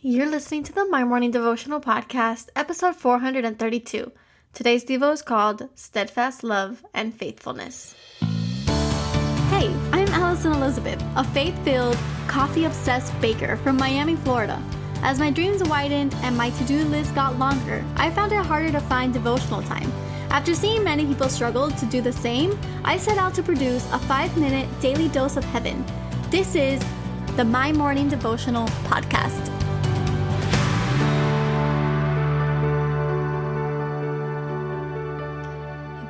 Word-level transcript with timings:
You're 0.00 0.30
listening 0.30 0.62
to 0.62 0.72
the 0.72 0.86
My 0.86 1.02
Morning 1.02 1.32
Devotional 1.32 1.80
Podcast, 1.80 2.50
episode 2.54 2.94
432. 2.94 4.12
Today's 4.54 4.84
Devo 4.84 5.12
is 5.12 5.22
called 5.22 5.68
Steadfast 5.74 6.44
Love 6.44 6.84
and 6.94 7.12
Faithfulness. 7.12 7.96
Hey, 8.20 9.74
I'm 9.90 10.06
Alison 10.10 10.52
Elizabeth, 10.52 11.02
a 11.16 11.24
faith 11.24 11.58
filled, 11.64 11.98
coffee 12.28 12.62
obsessed 12.64 13.20
baker 13.20 13.56
from 13.56 13.76
Miami, 13.76 14.14
Florida. 14.14 14.62
As 15.02 15.18
my 15.18 15.32
dreams 15.32 15.64
widened 15.64 16.14
and 16.22 16.36
my 16.36 16.50
to 16.50 16.64
do 16.64 16.84
list 16.84 17.12
got 17.16 17.36
longer, 17.40 17.84
I 17.96 18.12
found 18.12 18.30
it 18.30 18.46
harder 18.46 18.70
to 18.70 18.80
find 18.82 19.12
devotional 19.12 19.62
time. 19.62 19.92
After 20.30 20.54
seeing 20.54 20.84
many 20.84 21.06
people 21.06 21.28
struggle 21.28 21.72
to 21.72 21.86
do 21.86 22.00
the 22.00 22.12
same, 22.12 22.56
I 22.84 22.98
set 22.98 23.18
out 23.18 23.34
to 23.34 23.42
produce 23.42 23.84
a 23.92 23.98
five 23.98 24.36
minute 24.36 24.68
daily 24.80 25.08
dose 25.08 25.36
of 25.36 25.42
heaven. 25.46 25.84
This 26.30 26.54
is 26.54 26.80
the 27.34 27.44
My 27.44 27.72
Morning 27.72 28.08
Devotional 28.08 28.68
Podcast. 28.86 29.57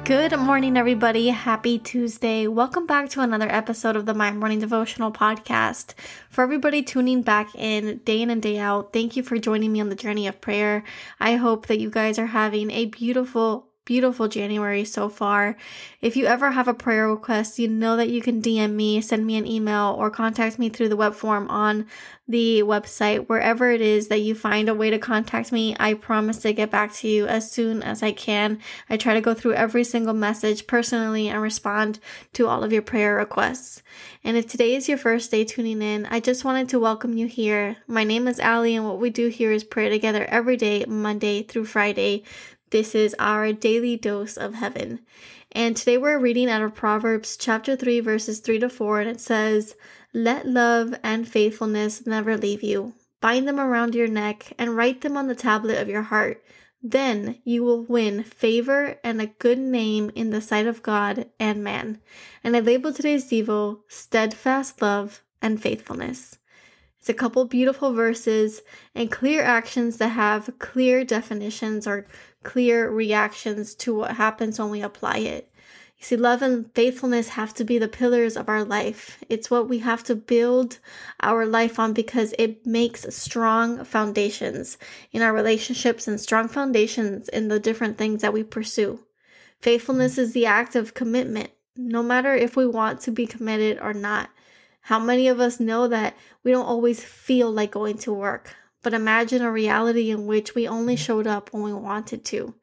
Good 0.09 0.35
morning, 0.39 0.79
everybody. 0.79 1.29
Happy 1.29 1.79
Tuesday. 1.79 2.47
Welcome 2.47 2.87
back 2.87 3.11
to 3.11 3.21
another 3.21 3.47
episode 3.47 3.95
of 3.95 4.07
the 4.07 4.15
My 4.15 4.33
Morning 4.33 4.59
Devotional 4.59 5.13
Podcast. 5.13 5.93
For 6.31 6.43
everybody 6.43 6.83
tuning 6.83 7.21
back 7.21 7.55
in 7.55 7.99
day 8.07 8.23
in 8.23 8.31
and 8.31 8.41
day 8.41 8.57
out, 8.57 8.95
thank 8.95 9.17
you 9.19 9.23
for 9.23 9.37
joining 9.37 9.71
me 9.71 9.83
on 9.83 9.91
the 9.91 9.95
journey 9.95 10.27
of 10.27 10.41
prayer. 10.41 10.83
I 11.21 11.37
hope 11.37 11.67
that 11.67 11.79
you 11.79 11.91
guys 11.91 12.19
are 12.19 12.25
having 12.25 12.71
a 12.71 12.87
beautiful, 12.87 13.69
beautiful 13.89 14.29
January 14.29 14.85
so 14.85 15.09
far. 15.09 15.57
If 16.03 16.15
you 16.15 16.27
ever 16.27 16.51
have 16.51 16.69
a 16.69 16.75
prayer 16.75 17.09
request, 17.09 17.59
you 17.59 17.69
know 17.69 17.97
that 17.97 18.11
you 18.11 18.21
can 18.21 18.43
DM 18.43 18.75
me, 18.75 19.01
send 19.01 19.27
me 19.27 19.39
an 19.39 19.47
email, 19.47 19.97
or 19.99 20.11
contact 20.11 20.59
me 20.59 20.69
through 20.69 20.91
the 20.91 20.97
web 20.97 21.15
form 21.15 21.49
on 21.49 21.87
the 22.29 22.63
website. 22.65 23.29
Wherever 23.29 23.71
it 23.71 23.81
is 23.81 24.09
that 24.09 24.21
you 24.21 24.35
find 24.35 24.69
a 24.69 24.75
way 24.75 24.91
to 24.91 24.99
contact 24.99 25.53
me, 25.53 25.75
I 25.81 25.95
promise 25.95 26.37
to 26.41 26.53
get 26.53 26.71
back 26.71 26.93
to 26.97 27.09
you 27.09 27.27
as 27.27 27.51
soon 27.51 27.83
as 27.83 28.03
I 28.03 28.13
can. 28.13 28.61
I 28.91 28.99
try 28.99 29.15
to 29.15 29.23
go 29.23 29.33
through 29.33 29.55
every 29.55 29.85
single 29.85 30.13
message 30.13 30.67
personally 30.67 31.31
and 31.31 31.41
respond 31.41 31.99
to 32.35 32.47
all 32.47 32.63
of 32.63 32.75
your 32.75 32.83
prayer 32.83 33.17
requests. 33.17 33.83
And 34.23 34.37
if 34.37 34.47
today 34.47 34.75
is 34.75 34.87
your 34.91 34.99
first 34.99 35.31
day 35.31 35.45
tuning 35.45 35.81
in, 35.81 36.05
I 36.05 36.21
just 36.21 36.45
wanted 36.45 36.69
to 36.69 36.79
welcome 36.79 37.17
you 37.17 37.27
here. 37.27 37.79
My 37.87 38.05
name 38.05 38.29
is 38.29 38.39
Ali, 38.39 38.77
and 38.77 38.87
what 38.87 39.01
we 39.01 39.09
do 39.09 39.29
here 39.29 39.51
is 39.51 39.65
pray 39.65 39.89
together 39.89 40.27
every 40.27 40.59
day, 40.59 40.85
Monday 40.87 41.43
through 41.43 41.65
Friday. 41.65 42.25
This 42.71 42.95
is 42.95 43.17
our 43.19 43.53
daily 43.55 43.97
dose 43.97 44.37
of 44.37 44.55
heaven. 44.55 45.01
And 45.53 45.75
today 45.75 45.97
we're 45.97 46.19
reading 46.19 46.51
out 46.51 46.61
of 46.61 46.75
Proverbs 46.75 47.39
chapter 47.39 47.75
3, 47.77 48.01
verses 48.01 48.41
3 48.41 48.59
to 48.59 48.69
4, 48.69 49.01
and 49.01 49.11
it 49.11 49.21
says, 49.21 49.75
Let 50.13 50.47
love 50.47 50.95
and 51.03 51.27
faithfulness 51.27 52.07
never 52.07 52.37
leave 52.37 52.63
you. 52.63 52.93
Bind 53.23 53.49
them 53.49 53.59
around 53.59 53.95
your 53.95 54.07
neck 54.07 54.53
and 54.59 54.77
write 54.77 55.01
them 55.01 55.17
on 55.17 55.29
the 55.29 55.35
tablet 55.35 55.79
of 55.79 55.89
your 55.89 56.03
heart. 56.03 56.45
Then 56.83 57.39
you 57.43 57.65
will 57.65 57.85
win 57.85 58.23
favor 58.23 58.99
and 59.03 59.23
a 59.23 59.27
good 59.27 59.59
name 59.59 60.11
in 60.15 60.29
the 60.29 60.43
sight 60.43 60.67
of 60.67 60.83
God 60.83 61.31
and 61.41 61.65
man. 61.65 62.01
And 62.45 62.55
I 62.55 62.61
labeled 62.61 62.97
today's 62.97 63.31
Devo 63.31 63.81
Steadfast 63.89 64.83
Love 64.83 65.23
and 65.41 65.61
Faithfulness. 65.61 66.39
It's 67.09 67.17
a 67.17 67.19
couple 67.19 67.47
beautiful 67.47 67.95
verses 67.95 68.61
and 68.95 69.11
clear 69.11 69.43
actions 69.43 69.97
that 69.97 70.09
have 70.09 70.51
clear 70.59 71.05
definitions 71.05 71.87
or 71.87 72.07
clear 72.43 72.91
reactions 72.91 73.75
to 73.77 73.95
what 73.95 74.17
happens 74.17 74.59
when 74.59 74.69
we 74.69 74.83
apply 74.83 75.21
it. 75.21 75.51
You 75.97 76.05
see, 76.05 76.17
love 76.19 76.43
and 76.43 76.71
faithfulness 76.75 77.31
have 77.31 77.55
to 77.55 77.65
be 77.65 77.79
the 77.79 77.89
pillars 77.89 78.37
of 78.37 78.51
our 78.51 78.63
life. 78.63 79.25
It's 79.31 79.51
what 79.51 79.71
we 79.71 79.79
have 79.79 80.05
to 80.05 80.15
build 80.15 80.81
our 81.23 81.47
life 81.47 81.79
on 81.79 81.95
because 81.95 82.35
it 82.39 82.67
makes 82.67 83.07
strong 83.17 83.87
foundations 83.87 84.77
in 85.11 85.23
our 85.23 85.33
relationships 85.33 86.09
and 86.09 86.21
strong 86.21 86.47
foundations 86.47 87.31
in 87.31 87.49
the 87.49 87.59
different 87.59 87.97
things 87.97 88.21
that 88.21 88.35
we 88.35 88.43
pursue. 88.43 89.01
Faithfulness 89.63 90.19
is 90.19 90.35
the 90.35 90.45
act 90.45 90.77
of 90.77 90.93
commitment, 90.93 91.53
no 91.75 92.03
matter 92.03 92.35
if 92.35 92.55
we 92.55 92.67
want 92.67 93.01
to 93.01 93.11
be 93.11 93.27
committed 93.27 93.79
or 93.81 93.95
not. 93.95 94.29
How 94.89 94.99
many 94.99 95.29
of 95.29 95.39
us 95.39 95.61
know 95.61 95.87
that 95.89 96.17
we 96.43 96.51
don't 96.51 96.65
always 96.65 97.05
feel 97.05 97.53
like 97.53 97.73
going 97.73 97.99
to 97.99 98.11
work? 98.11 98.57
But 98.83 98.95
imagine 98.95 99.43
a 99.43 99.53
reality 99.53 100.11
in 100.11 100.25
which 100.25 100.55
we 100.55 100.67
only 100.67 100.97
showed 100.97 101.27
up 101.27 101.53
when 101.53 101.63
we 101.63 101.75
wanted 101.75 102.25
to. 102.25 102.55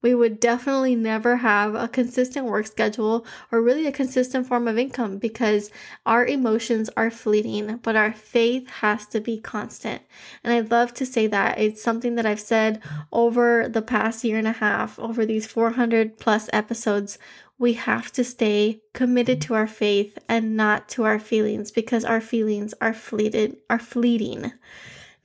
We 0.00 0.14
would 0.14 0.40
definitely 0.40 0.94
never 0.94 1.36
have 1.36 1.74
a 1.74 1.86
consistent 1.86 2.46
work 2.46 2.68
schedule 2.68 3.26
or 3.52 3.60
really 3.60 3.86
a 3.86 3.92
consistent 3.92 4.46
form 4.46 4.66
of 4.66 4.78
income 4.78 5.18
because 5.18 5.70
our 6.06 6.24
emotions 6.24 6.88
are 6.96 7.10
fleeting, 7.10 7.76
but 7.82 7.96
our 7.96 8.14
faith 8.14 8.70
has 8.80 9.06
to 9.08 9.20
be 9.20 9.38
constant. 9.38 10.00
And 10.42 10.54
I'd 10.54 10.70
love 10.70 10.94
to 10.94 11.04
say 11.04 11.26
that 11.26 11.58
it's 11.58 11.82
something 11.82 12.14
that 12.14 12.24
I've 12.24 12.40
said 12.40 12.80
over 13.12 13.68
the 13.68 13.82
past 13.82 14.24
year 14.24 14.38
and 14.38 14.48
a 14.48 14.52
half, 14.52 14.98
over 14.98 15.26
these 15.26 15.46
400 15.46 16.16
plus 16.16 16.48
episodes. 16.50 17.18
We 17.58 17.72
have 17.72 18.12
to 18.12 18.22
stay 18.22 18.82
committed 18.94 19.40
to 19.42 19.54
our 19.54 19.66
faith 19.66 20.16
and 20.28 20.56
not 20.56 20.88
to 20.90 21.04
our 21.04 21.18
feelings 21.18 21.72
because 21.72 22.04
our 22.04 22.20
feelings 22.20 22.72
are 22.80 22.94
fleeted, 22.94 23.56
are 23.68 23.80
fleeting. 23.80 24.52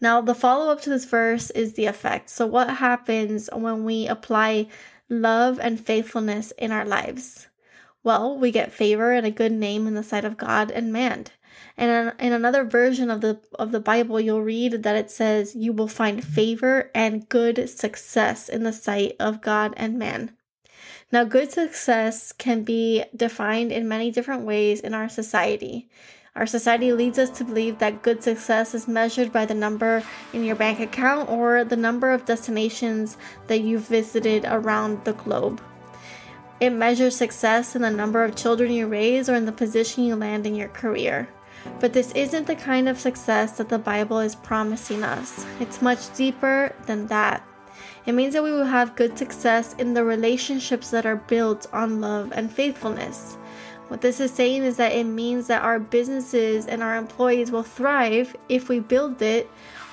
Now, 0.02 0.20
the 0.20 0.34
follow 0.34 0.72
up 0.72 0.82
to 0.82 0.90
this 0.90 1.06
verse 1.06 1.52
is 1.52 1.74
the 1.74 1.86
effect. 1.86 2.32
So, 2.32 2.48
what 2.48 2.70
happens 2.70 3.50
when 3.54 3.84
we 3.84 4.08
apply 4.08 4.68
love 5.10 5.60
and 5.60 5.80
faithfulness 5.80 6.52
in 6.58 6.72
our 6.72 6.86
lives? 6.86 7.48
Well, 8.04 8.38
we 8.38 8.52
get 8.52 8.74
favor 8.74 9.14
and 9.14 9.26
a 9.26 9.32
good 9.32 9.52
name 9.52 9.88
in 9.88 9.94
the 9.94 10.04
sight 10.04 10.26
of 10.26 10.36
God 10.36 10.72
and 10.72 10.92
man. 10.92 11.28
And 11.78 12.14
in 12.20 12.34
another 12.34 12.64
version 12.64 13.10
of 13.10 13.22
the 13.22 13.40
of 13.58 13.72
the 13.72 13.80
Bible, 13.80 14.20
you'll 14.20 14.42
read 14.42 14.84
that 14.84 14.96
it 14.96 15.12
says 15.12 15.56
you 15.56 15.72
will 15.72 15.88
find 15.88 16.24
favor 16.24 16.92
and 16.96 17.30
good 17.30 17.70
success 17.70 18.50
in 18.50 18.64
the 18.64 18.74
sight 18.74 19.16
of 19.20 19.42
God 19.42 19.74
and 19.78 19.98
man. 19.98 20.36
Now, 21.14 21.24
good 21.24 21.52
success 21.52 22.32
can 22.32 22.64
be 22.64 23.04
defined 23.16 23.72
in 23.72 23.88
many 23.88 24.10
different 24.10 24.46
ways 24.46 24.80
in 24.80 24.96
our 24.96 25.08
society. 25.08 25.88
Our 26.36 26.48
society 26.48 26.92
leads 26.92 27.20
us 27.20 27.30
to 27.38 27.44
believe 27.44 27.78
that 27.78 28.02
good 28.02 28.24
success 28.24 28.74
is 28.74 28.88
measured 28.88 29.32
by 29.32 29.46
the 29.46 29.54
number 29.54 30.02
in 30.34 30.44
your 30.44 30.56
bank 30.56 30.80
account 30.80 31.30
or 31.30 31.66
the 31.66 31.78
number 31.78 32.10
of 32.10 32.26
destinations 32.26 33.16
that 33.46 33.62
you've 33.62 33.88
visited 33.88 34.46
around 34.48 35.06
the 35.06 35.14
globe. 35.14 35.62
It 36.60 36.72
measures 36.72 37.16
success 37.16 37.76
in 37.76 37.84
the 37.84 37.92
number 37.92 38.24
of 38.24 38.36
children 38.36 38.72
you 38.72 38.88
raise 38.88 39.30
or 39.30 39.36
in 39.36 39.46
the 39.46 39.52
position 39.52 40.06
you 40.06 40.16
land 40.16 40.48
in 40.48 40.56
your 40.56 40.70
career. 40.70 41.30
But 41.80 41.94
this 41.94 42.12
isn't 42.14 42.48
the 42.48 42.56
kind 42.56 42.90
of 42.90 43.00
success 43.00 43.58
that 43.60 43.70
the 43.70 43.78
Bible 43.78 44.18
is 44.18 44.34
promising 44.34 45.04
us. 45.04 45.46
It's 45.60 45.80
much 45.80 46.12
deeper 46.16 46.74
than 46.88 47.06
that. 47.06 47.48
It 48.06 48.14
means 48.14 48.34
that 48.34 48.44
we 48.44 48.52
will 48.52 48.66
have 48.66 48.96
good 48.96 49.18
success 49.18 49.74
in 49.78 49.94
the 49.94 50.04
relationships 50.04 50.90
that 50.92 51.06
are 51.06 51.16
built 51.16 51.68
on 51.72 52.02
love 52.02 52.34
and 52.36 52.52
faithfulness. 52.52 53.38
What 53.88 54.02
this 54.02 54.20
is 54.20 54.32
saying 54.32 54.64
is 54.64 54.78
that 54.78 54.92
it 54.92 55.06
means 55.06 55.48
that 55.48 55.62
our 55.62 55.80
businesses 55.80 56.66
and 56.68 56.84
our 56.84 56.98
employees 56.98 57.52
will 57.52 57.64
thrive 57.64 58.36
if 58.50 58.68
we 58.68 58.80
build 58.80 59.22
it 59.22 59.50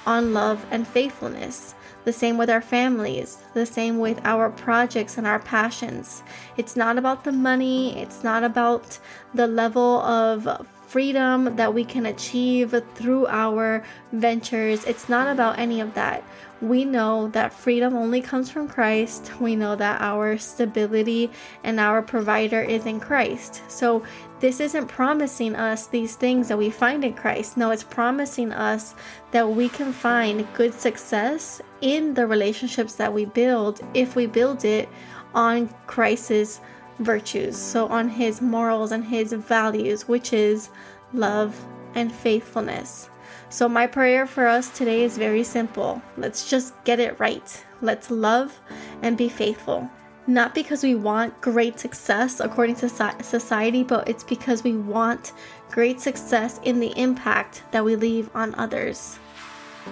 on 0.06 0.32
love 0.32 0.64
and 0.70 0.86
faithfulness. 0.86 1.74
The 2.04 2.12
same 2.12 2.38
with 2.38 2.48
our 2.48 2.62
families, 2.62 3.38
the 3.52 3.66
same 3.66 3.98
with 3.98 4.20
our 4.24 4.48
projects 4.50 5.18
and 5.18 5.26
our 5.26 5.38
passions. 5.38 6.22
It's 6.56 6.76
not 6.76 6.96
about 6.96 7.24
the 7.24 7.32
money, 7.32 7.98
it's 8.00 8.24
not 8.24 8.42
about 8.42 8.98
the 9.34 9.46
level 9.46 10.00
of 10.00 10.66
freedom 10.90 11.54
that 11.54 11.72
we 11.72 11.84
can 11.84 12.06
achieve 12.06 12.74
through 12.96 13.24
our 13.28 13.84
ventures. 14.12 14.84
It's 14.84 15.08
not 15.08 15.28
about 15.28 15.56
any 15.56 15.80
of 15.80 15.94
that. 15.94 16.24
We 16.60 16.84
know 16.84 17.28
that 17.28 17.52
freedom 17.52 17.94
only 17.96 18.20
comes 18.20 18.50
from 18.50 18.68
Christ. 18.68 19.30
We 19.40 19.54
know 19.54 19.76
that 19.76 20.00
our 20.00 20.36
stability 20.36 21.30
and 21.62 21.78
our 21.78 22.02
provider 22.02 22.60
is 22.60 22.86
in 22.86 22.98
Christ. 22.98 23.62
So, 23.68 24.02
this 24.40 24.58
isn't 24.58 24.88
promising 24.88 25.54
us 25.54 25.86
these 25.86 26.16
things 26.16 26.48
that 26.48 26.58
we 26.58 26.70
find 26.70 27.04
in 27.04 27.12
Christ. 27.12 27.56
No, 27.56 27.70
it's 27.70 27.84
promising 27.84 28.52
us 28.52 28.94
that 29.30 29.48
we 29.48 29.68
can 29.68 29.92
find 29.92 30.46
good 30.54 30.74
success 30.74 31.62
in 31.82 32.14
the 32.14 32.26
relationships 32.26 32.94
that 32.94 33.12
we 33.12 33.26
build 33.26 33.80
if 33.94 34.16
we 34.16 34.26
build 34.26 34.64
it 34.64 34.88
on 35.34 35.68
Christ's 35.86 36.60
virtues, 37.00 37.56
so 37.56 37.88
on 37.88 38.08
his 38.08 38.40
morals 38.40 38.92
and 38.92 39.04
his 39.04 39.32
values, 39.32 40.06
which 40.06 40.32
is 40.32 40.70
love 41.12 41.58
and 41.94 42.12
faithfulness. 42.12 43.08
So, 43.48 43.68
my 43.68 43.86
prayer 43.86 44.26
for 44.26 44.46
us 44.46 44.70
today 44.70 45.02
is 45.02 45.18
very 45.18 45.42
simple. 45.42 46.00
Let's 46.16 46.48
just 46.48 46.72
get 46.84 47.00
it 47.00 47.18
right. 47.18 47.64
Let's 47.82 48.10
love 48.10 48.60
and 49.02 49.16
be 49.18 49.28
faithful. 49.28 49.90
Not 50.26 50.54
because 50.54 50.84
we 50.84 50.94
want 50.94 51.40
great 51.40 51.80
success 51.80 52.38
according 52.38 52.76
to 52.76 52.88
society, 52.88 53.82
but 53.82 54.08
it's 54.08 54.22
because 54.22 54.62
we 54.62 54.76
want 54.76 55.32
great 55.70 56.00
success 56.00 56.60
in 56.62 56.78
the 56.78 56.96
impact 56.96 57.64
that 57.72 57.84
we 57.84 57.96
leave 57.96 58.30
on 58.36 58.54
others. 58.54 59.18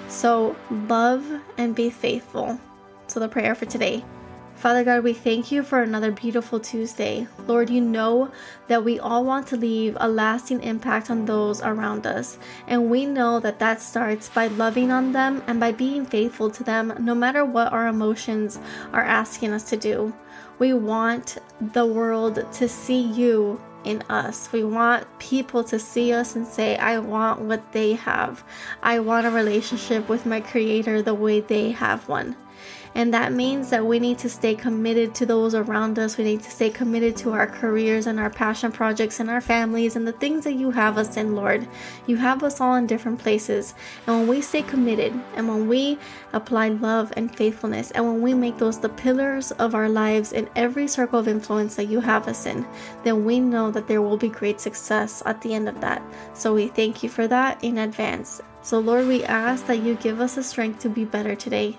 So, 0.09 0.55
love 0.71 1.27
and 1.57 1.75
be 1.75 1.91
faithful. 1.91 2.61
So, 3.09 3.19
the 3.19 3.29
prayer 3.29 3.57
for 3.57 3.65
today 3.65 4.05
Father 4.59 4.83
God, 4.83 5.05
we 5.05 5.13
thank 5.13 5.53
you 5.53 5.63
for 5.63 5.83
another 5.83 6.11
beautiful 6.11 6.59
Tuesday. 6.59 7.29
Lord, 7.47 7.71
you 7.71 7.81
know 7.81 8.33
that 8.67 8.83
we 8.83 8.99
all 8.99 9.25
want 9.25 9.47
to 9.49 9.57
leave 9.57 9.97
a 10.01 10.09
lasting 10.09 10.65
impact 10.65 11.13
on 11.13 11.27
those 11.27 11.63
around 11.63 12.09
us. 12.09 12.39
And 12.67 12.91
we 12.91 13.07
know 13.07 13.39
that 13.39 13.61
that 13.61 13.81
starts 13.81 14.29
by 14.29 14.49
loving 14.49 14.91
on 14.91 15.13
them 15.13 15.45
and 15.47 15.61
by 15.61 15.71
being 15.71 16.05
faithful 16.05 16.51
to 16.51 16.65
them, 16.65 16.93
no 16.99 17.15
matter 17.15 17.45
what 17.45 17.73
our 17.73 17.87
emotions 17.87 18.59
are 18.93 19.05
asking 19.05 19.53
us 19.53 19.63
to 19.71 19.77
do. 19.77 20.13
We 20.59 20.73
want 20.73 21.39
the 21.61 21.87
world 21.87 22.45
to 22.55 22.69
see 22.69 23.03
you 23.03 23.61
in 23.85 24.03
us. 24.09 24.51
We 24.51 24.65
want 24.65 25.07
people 25.21 25.63
to 25.63 25.79
see 25.79 26.13
us 26.13 26.35
and 26.35 26.45
say, 26.45 26.77
I 26.79 26.99
want 26.99 27.43
what 27.43 27.71
they 27.71 27.93
have. 27.93 28.43
I 28.83 28.99
want 28.99 29.25
a 29.25 29.31
relationship 29.31 30.09
with 30.09 30.27
my 30.27 30.41
Creator 30.41 31.03
the 31.03 31.15
way 31.15 31.39
they 31.43 31.71
have 31.71 32.09
one. 32.09 32.35
And 32.95 33.13
that 33.15 33.33
means 33.33 33.71
that 33.71 33.85
we 33.85 33.99
need 33.99 34.19
to 34.19 34.29
stay 34.29 34.55
committed 34.55 35.15
to 35.17 35.27
those 35.27 35.55
around 35.55 35.99
us. 35.99 36.17
We 36.17 36.25
need 36.25 36.43
to 36.43 36.51
stay 36.51 36.71
committed 36.71 37.17
to 37.19 37.33
our 37.33 37.47
careers 37.47 38.07
and 38.07 38.19
our 38.19 38.31
passion 38.31 38.73
projects 38.73 39.21
and 39.21 39.31
our 39.31 39.41
families 39.41 39.95
and 39.95 40.07
the 40.07 40.13
things 40.13 40.45
that 40.45 40.55
you 40.55 40.71
have 40.71 40.99
us 40.99 41.17
in, 41.17 41.37
Lord. 41.37 41.67
You 42.07 42.17
have 42.17 42.43
us 42.43 42.61
all 42.61 42.75
in 42.75 42.87
different 42.87 43.19
places. 43.19 43.75
And 44.07 44.19
when 44.19 44.29
we 44.29 44.41
stay 44.41 44.63
committed 44.63 45.13
and 45.37 45.49
when 45.49 45.69
we 45.69 45.99
apply 46.33 46.69
love 46.69 47.13
and 47.17 47.35
faithfulness 47.35 47.91
and 47.93 48.05
when 48.05 48.23
we 48.23 48.35
make 48.35 48.59
those 48.59 48.79
the 48.79 48.89
pillars 48.89 49.53
of 49.53 49.75
our 49.75 49.89
lives 49.89 50.33
in 50.33 50.49
every 50.57 50.89
circle 50.89 51.19
of 51.19 51.29
influence 51.29 51.77
that 51.77 51.87
you 51.87 52.01
have 52.01 52.29
us 52.29 52.47
in, 52.47 52.67
then 53.05 53.25
we 53.25 53.41
know 53.41 53.71
that 53.71 53.87
there 53.87 54.03
will 54.03 54.17
be 54.17 54.29
great 54.29 54.61
success 54.61 55.23
at 55.27 55.41
the 55.43 55.55
end 55.55 55.69
of 55.69 55.81
that. 55.81 56.03
So 56.35 56.55
we 56.55 56.69
thank 56.69 57.03
you 57.03 57.09
for 57.09 57.27
that 57.29 57.63
in 57.63 57.79
advance. 57.79 58.41
So, 58.63 58.81
Lord, 58.81 59.07
we 59.07 59.25
ask 59.25 59.67
that 59.67 59.83
you 59.83 59.95
give 59.95 60.21
us 60.21 60.35
the 60.35 60.43
strength 60.43 60.81
to 60.81 60.89
be 60.89 61.05
better 61.05 61.35
today. 61.35 61.79